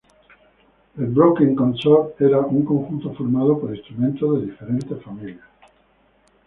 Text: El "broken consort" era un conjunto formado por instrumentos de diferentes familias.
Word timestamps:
El 0.97 1.05
"broken 1.13 1.55
consort" 1.55 2.19
era 2.21 2.39
un 2.39 2.65
conjunto 2.65 3.13
formado 3.13 3.59
por 3.59 3.75
instrumentos 3.75 4.39
de 4.39 4.47
diferentes 4.47 4.99
familias. 5.03 5.45